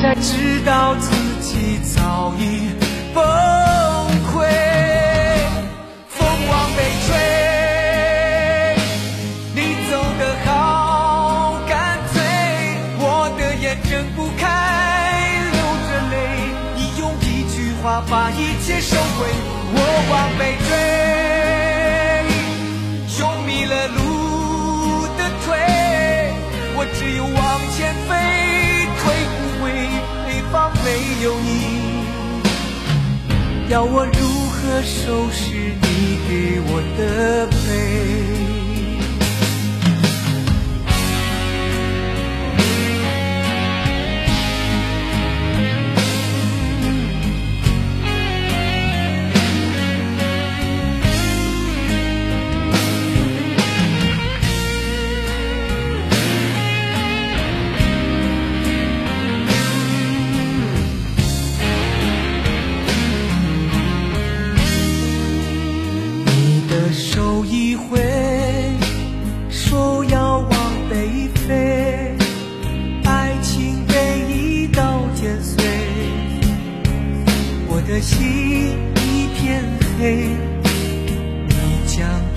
[0.00, 1.10] 才知道自
[1.42, 2.70] 己早已
[3.12, 3.22] 崩
[4.32, 4.48] 溃。
[6.08, 7.14] 风往北吹，
[9.54, 9.60] 你
[9.90, 10.48] 走得好
[11.68, 12.16] 干脆，
[12.98, 14.48] 我的眼睁不开，
[15.52, 16.14] 流着泪。
[16.76, 19.28] 你用一句话把一切收回，
[19.74, 19.78] 我
[20.10, 20.70] 往北追，
[23.18, 23.98] 穷迷了路
[25.18, 25.48] 的腿，
[26.74, 27.38] 我只有往
[27.76, 27.79] 前
[31.22, 31.80] 有你。
[33.68, 34.10] 要我如
[34.50, 38.59] 何收拾你给我的悲？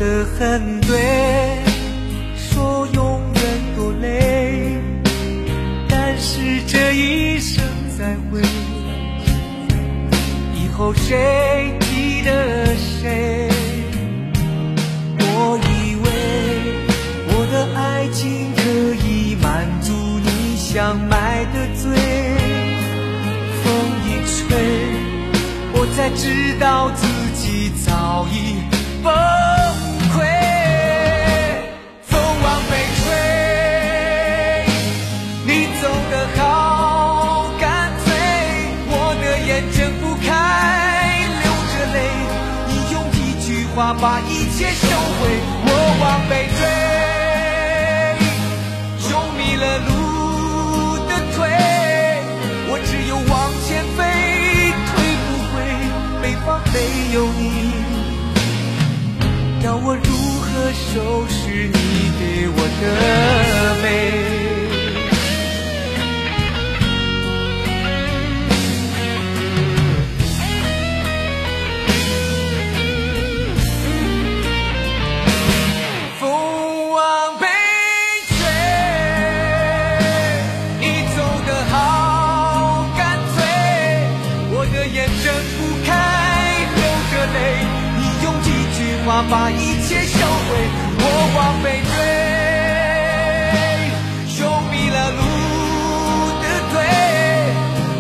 [0.04, 1.00] 的很对，
[2.36, 3.42] 说永远
[3.74, 4.78] 多累，
[5.88, 7.64] 但是这一生
[7.98, 8.42] 再会。
[10.54, 13.48] 以后谁记得谁？
[15.20, 16.06] 我以为
[17.30, 18.62] 我的爱情可
[19.08, 21.90] 以满足你想买的醉，
[23.64, 23.72] 风
[24.04, 24.44] 一吹，
[25.72, 28.58] 我才知道自己早已
[43.74, 45.70] 一句话把一切收回，我
[46.00, 46.62] 往北追，
[49.10, 49.92] 用迷了路
[51.10, 51.42] 的腿，
[52.70, 53.34] 我只有往
[53.66, 54.00] 前飞，
[54.86, 54.94] 退
[55.26, 55.58] 不回，
[56.22, 56.76] 北方没
[57.16, 57.42] 有你。
[59.66, 60.46] 要我如何
[60.94, 61.34] 收拾
[61.66, 61.76] 你
[62.20, 62.84] 给我的
[63.82, 63.86] 美？
[89.14, 90.50] 话把一切收回，
[90.98, 91.04] 我
[91.36, 91.94] 往北追，
[94.34, 94.42] 穷
[94.72, 95.22] 迷了路
[96.42, 96.74] 的腿，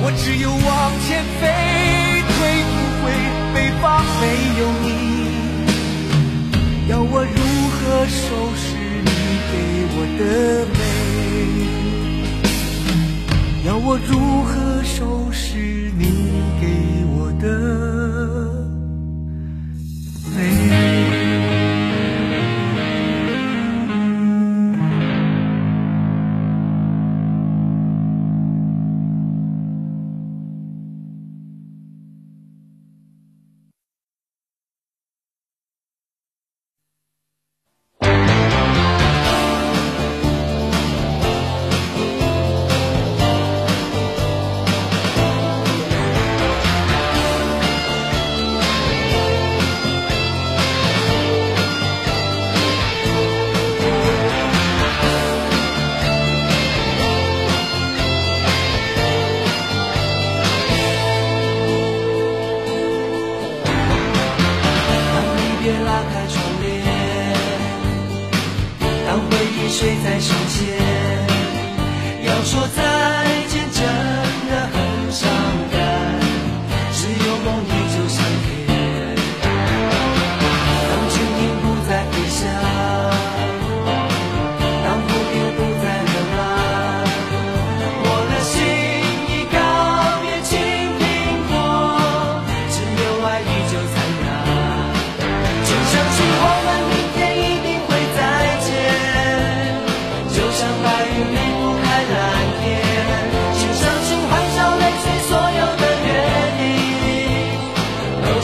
[0.01, 0.65] 我只有往
[1.05, 1.41] 前飞，
[2.33, 2.35] 退
[2.65, 3.05] 不回，
[3.53, 3.83] 北方
[4.19, 4.23] 没
[4.57, 4.89] 有你。
[6.89, 7.37] 要我如
[7.69, 7.77] 何
[8.09, 8.25] 收
[8.57, 8.65] 拾
[9.05, 9.11] 你
[9.51, 9.53] 给
[9.93, 10.21] 我的
[10.73, 10.81] 美？
[13.67, 14.11] 要我如
[14.45, 14.51] 何
[14.83, 15.45] 收拾
[15.95, 16.32] 你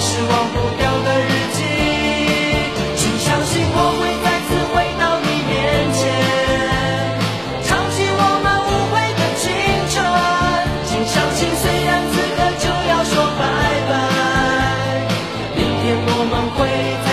[0.02, 1.60] 是忘不掉的日记，
[2.96, 5.52] 请相信我会再次回到你面
[5.94, 6.02] 前，
[7.68, 9.44] 唱起我们无悔的青
[9.92, 10.00] 春，
[10.86, 13.42] 请相信虽然此刻就要说拜
[13.90, 13.92] 拜，
[15.56, 17.09] 明天我们会。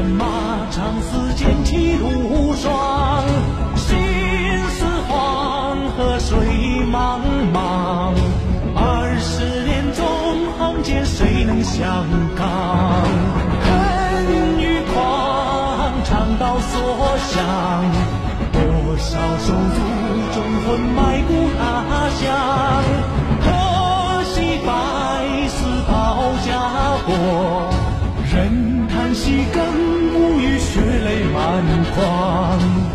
[0.00, 0.24] 人马
[0.70, 3.22] 长嘶，剑气如霜，
[3.76, 3.98] 心
[4.70, 6.38] 似黄河水
[6.90, 7.20] 茫
[7.52, 8.14] 茫。
[8.74, 10.02] 二十年纵
[10.58, 12.48] 横间，谁能相抗？
[13.60, 14.24] 恨
[14.58, 16.80] 与狂，长刀所
[17.28, 17.44] 向，
[18.54, 19.78] 多少手足
[20.32, 22.24] 忠魂埋骨他乡。
[23.44, 26.48] 可惜白死报家
[27.04, 27.68] 国，
[28.32, 29.69] 人叹息更。
[31.00, 31.64] 泪满
[31.94, 32.89] 眶。